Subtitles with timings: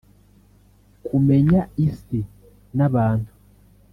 [1.05, 2.19] kumenya isi
[2.77, 3.31] n’abantu